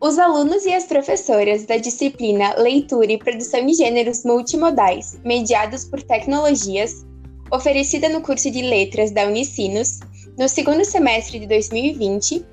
[0.00, 6.00] Os alunos e as professoras da disciplina Leitura e Produção de Gêneros Multimodais, mediados por
[6.00, 7.04] tecnologias,
[7.50, 9.98] oferecida no curso de Letras da Unicinos,
[10.38, 12.46] no segundo semestre de 2020,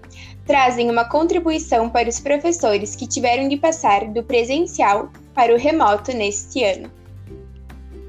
[0.47, 6.11] trazem uma contribuição para os professores que tiveram de passar do presencial para o remoto
[6.13, 6.91] neste ano.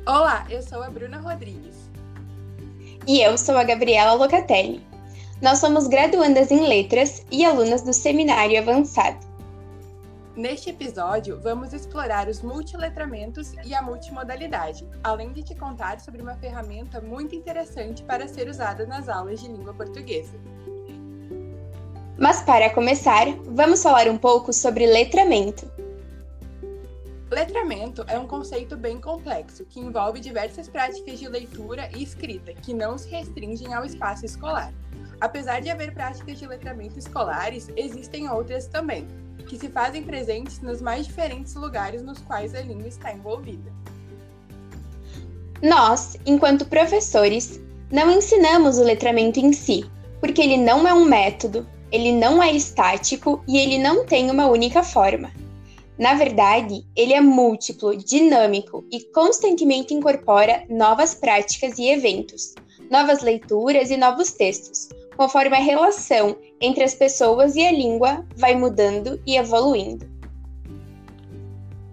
[0.07, 1.77] Olá, eu sou a Bruna Rodrigues.
[3.07, 4.81] E eu sou a Gabriela Locatelli.
[5.43, 9.26] Nós somos graduandas em Letras e alunas do Seminário Avançado.
[10.37, 16.35] Neste episódio, vamos explorar os multiletramentos e a multimodalidade, além de te contar sobre uma
[16.35, 20.39] ferramenta muito interessante para ser usada nas aulas de língua portuguesa.
[22.19, 25.71] Mas para começar, vamos falar um pouco sobre letramento.
[27.31, 32.75] Letramento é um conceito bem complexo que envolve diversas práticas de leitura e escrita que
[32.75, 34.71] não se restringem ao espaço escolar.
[35.19, 39.09] Apesar de haver práticas de letramento escolares, existem outras também,
[39.45, 43.73] que se fazem presentes nos mais diferentes lugares nos quais a língua está envolvida.
[45.63, 49.89] Nós, enquanto professores, não ensinamos o letramento em si,
[50.21, 54.47] porque ele não é um método, ele não é estático e ele não tem uma
[54.49, 55.33] única forma.
[55.99, 62.55] Na verdade, ele é múltiplo, dinâmico e constantemente incorpora novas práticas e eventos,
[62.91, 68.55] novas leituras e novos textos, conforme a relação entre as pessoas e a língua vai
[68.55, 70.17] mudando e evoluindo.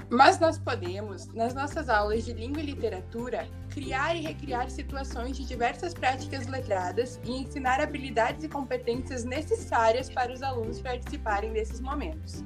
[0.10, 5.44] Mas nós podemos, nas nossas aulas de língua e literatura, criar e recriar situações de
[5.44, 12.44] diversas práticas letradas e ensinar habilidades e competências necessárias para os alunos participarem desses momentos.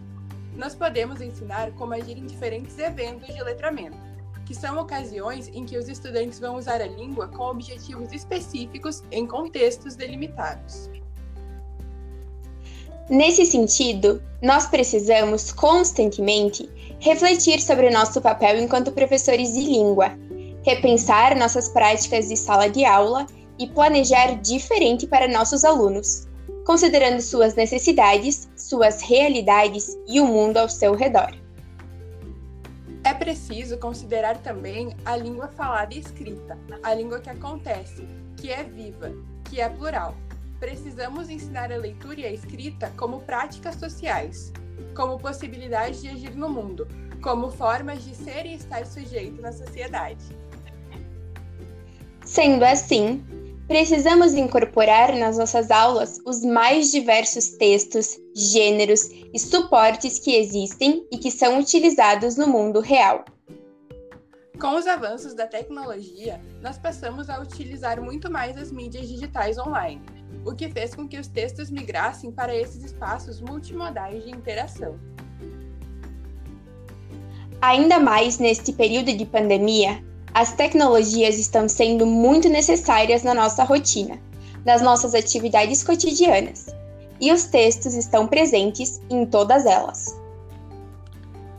[0.55, 3.97] Nós podemos ensinar como agir em diferentes eventos de letramento,
[4.47, 9.27] que são ocasiões em que os estudantes vão usar a língua com objetivos específicos em
[9.27, 10.89] contextos delimitados.
[13.09, 20.17] Nesse sentido, nós precisamos constantemente refletir sobre nosso papel enquanto professores de língua,
[20.63, 23.27] repensar nossas práticas de sala de aula
[23.59, 26.25] e planejar diferente para nossos alunos,
[26.65, 31.46] considerando suas necessidades, suas realidades e o mundo ao seu redor.
[33.03, 38.63] É preciso considerar também a língua falada e escrita, a língua que acontece, que é
[38.63, 39.11] viva,
[39.45, 40.15] que é plural
[40.59, 44.51] precisamos ensinar a leitura e a escrita como práticas sociais,
[44.95, 46.87] como possibilidade de agir no mundo,
[47.21, 50.23] como formas de ser e estar sujeito na sociedade.
[52.23, 53.23] Sendo assim,
[53.67, 61.17] precisamos incorporar nas nossas aulas os mais diversos textos, gêneros e suportes que existem e
[61.17, 63.25] que são utilizados no mundo real.
[64.59, 70.17] Com os avanços da tecnologia, nós passamos a utilizar muito mais as mídias digitais online
[70.47, 74.97] o que fez com que os textos migrassem para esses espaços multimodais de interação.
[77.61, 80.03] Ainda mais neste período de pandemia,
[80.37, 84.19] as tecnologias estão sendo muito necessárias na nossa rotina,
[84.63, 86.67] nas nossas atividades cotidianas,
[87.19, 90.15] e os textos estão presentes em todas elas.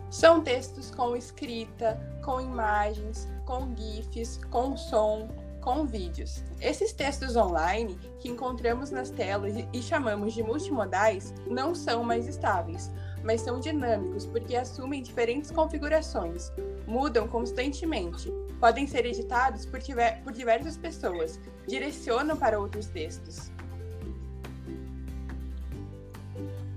[0.09, 5.29] São textos com escrita, com imagens, com GIFs, com som,
[5.61, 6.45] com vídeos.
[6.61, 12.93] Esses textos online que encontramos nas telas e chamamos de multimodais não são mais estáveis,
[13.25, 16.53] mas são dinâmicos porque assumem diferentes configurações,
[16.87, 19.81] mudam constantemente, podem ser editados por,
[20.25, 23.51] por diversas pessoas, direcionam para outros textos.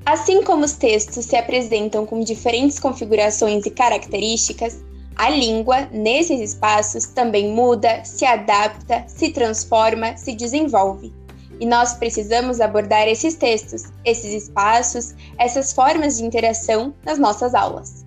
[0.06, 4.84] Assim como os textos se apresentam com diferentes configurações e características,
[5.16, 11.14] a língua, nesses espaços, também muda, se adapta, se transforma, se desenvolve.
[11.60, 18.01] E nós precisamos abordar esses textos, esses espaços, essas formas de interação nas nossas aulas.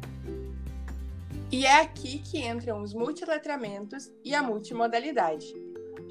[1.54, 5.54] E é aqui que entram os multiletramentos e a multimodalidade.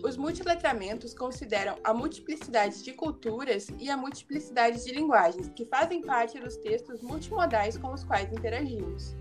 [0.01, 6.39] Os multiletramentos consideram a multiplicidade de culturas e a multiplicidade de linguagens que fazem parte
[6.39, 9.17] dos textos multimodais com os quais interagimos.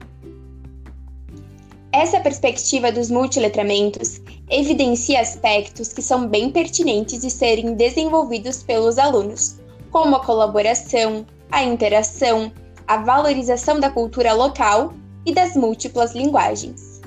[1.90, 9.58] Essa perspectiva dos multiletramentos evidencia aspectos que são bem pertinentes de serem desenvolvidos pelos alunos,
[9.90, 12.52] como a colaboração, a interação,
[12.86, 17.00] a valorização da cultura local e das múltiplas linguagens.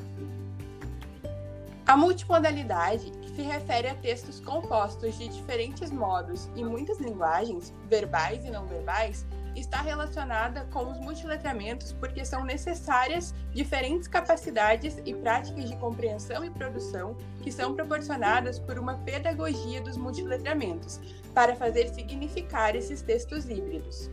[1.87, 8.43] A multimodalidade, que se refere a textos compostos de diferentes modos e muitas linguagens, verbais
[8.43, 9.25] e não verbais,
[9.55, 16.49] está relacionada com os multiletramentos porque são necessárias diferentes capacidades e práticas de compreensão e
[16.49, 20.99] produção que são proporcionadas por uma pedagogia dos multiletramentos
[21.33, 24.09] para fazer significar esses textos híbridos.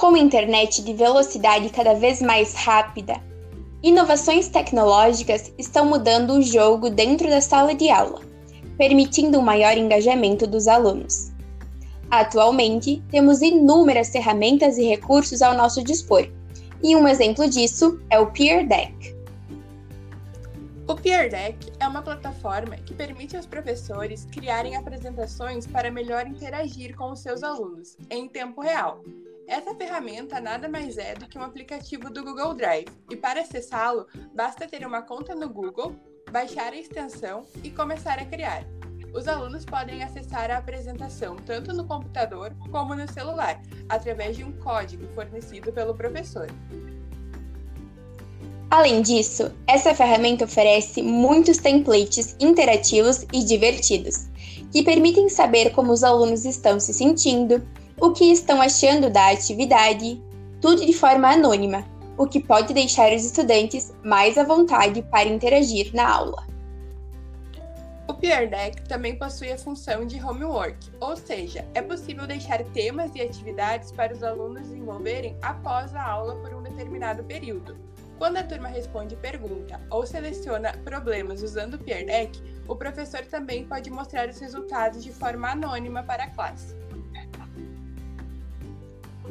[0.00, 3.22] Com internet de velocidade cada vez mais rápida,
[3.82, 8.22] inovações tecnológicas estão mudando o jogo dentro da sala de aula,
[8.78, 11.30] permitindo um maior engajamento dos alunos.
[12.10, 16.26] Atualmente, temos inúmeras ferramentas e recursos ao nosso dispor,
[16.82, 19.14] e um exemplo disso é o Peer Deck.
[20.88, 26.96] O Peer Deck é uma plataforma que permite aos professores criarem apresentações para melhor interagir
[26.96, 29.02] com os seus alunos em tempo real.
[29.50, 34.06] Essa ferramenta nada mais é do que um aplicativo do Google Drive, e para acessá-lo,
[34.32, 35.96] basta ter uma conta no Google,
[36.30, 38.64] baixar a extensão e começar a criar.
[39.12, 44.52] Os alunos podem acessar a apresentação tanto no computador como no celular, através de um
[44.52, 46.46] código fornecido pelo professor.
[48.70, 54.28] Além disso, essa ferramenta oferece muitos templates interativos e divertidos,
[54.70, 57.60] que permitem saber como os alunos estão se sentindo,
[58.00, 60.22] o que estão achando da atividade,
[60.60, 61.84] tudo de forma anônima,
[62.16, 66.46] o que pode deixar os estudantes mais à vontade para interagir na aula.
[68.08, 73.14] O Peer Deck também possui a função de homework, ou seja, é possível deixar temas
[73.14, 77.76] e atividades para os alunos desenvolverem após a aula por um determinado período,
[78.20, 82.38] quando a turma responde pergunta ou seleciona problemas usando o Peer Deck,
[82.68, 86.76] o professor também pode mostrar os resultados de forma anônima para a classe.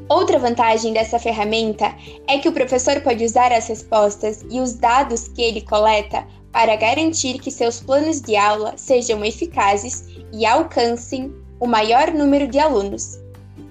[0.10, 1.96] Outra vantagem dessa ferramenta
[2.28, 6.76] é que o professor pode usar as respostas e os dados que ele coleta para
[6.76, 13.20] garantir que seus planos de aula sejam eficazes e alcancem o maior número de alunos,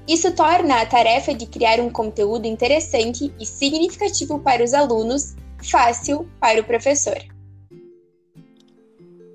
[0.09, 6.27] isso torna a tarefa de criar um conteúdo interessante e significativo para os alunos fácil
[6.41, 7.19] para o professor.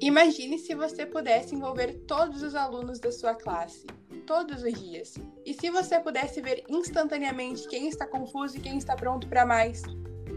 [0.01, 3.85] Imagine se você pudesse envolver todos os alunos da sua classe,
[4.25, 5.15] todos os dias.
[5.45, 9.81] E se você pudesse ver instantaneamente quem está confuso e quem está pronto para mais.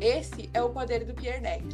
[0.00, 1.64] Esse é o poder do Peer Deck.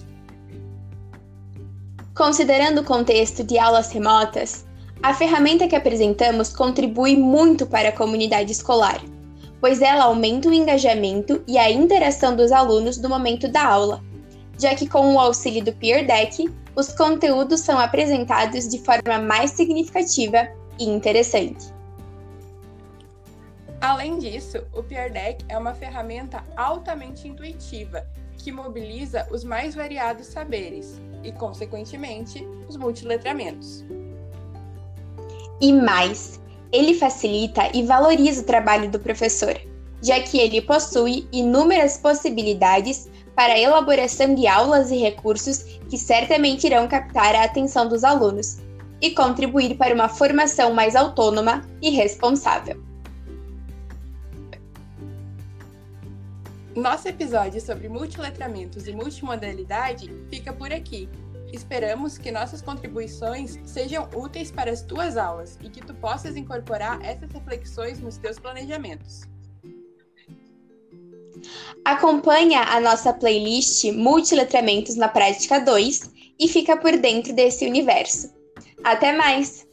[2.15, 4.65] Considerando o contexto de aulas remotas,
[5.03, 9.03] a ferramenta que apresentamos contribui muito para a comunidade escolar,
[9.61, 14.05] pois ela aumenta o engajamento e a interação dos alunos no momento da aula,
[14.59, 19.51] já que com o auxílio do Peer Deck, os conteúdos são apresentados de forma mais
[19.53, 20.49] significativa
[20.79, 21.73] e interessante.
[23.83, 28.07] Além disso, o Peer Deck é uma ferramenta altamente intuitiva
[28.39, 33.85] que mobiliza os mais variados saberes e, consequentemente, os multiletramentos.
[35.61, 36.41] E mais,
[36.71, 39.61] ele facilita e valoriza o trabalho do professor,
[40.01, 46.69] já que ele possui inúmeras possibilidades para a elaboração de aulas e recursos que certamente
[46.69, 48.59] irão captar a atenção dos alunos
[49.01, 52.92] e contribuir para uma formação mais autônoma e responsável.
[56.75, 61.07] Nosso episódio sobre multiletramentos e multimodalidade fica por aqui.
[61.53, 66.99] Esperamos que nossas contribuições sejam úteis para as tuas aulas e que tu possas incorporar
[67.05, 69.21] essas reflexões nos teus planejamentos.
[71.85, 76.11] Acompanha a nossa playlist Multiletramentos na Prática 2
[76.41, 78.33] e fica por dentro desse universo.
[78.83, 79.67] Até mais!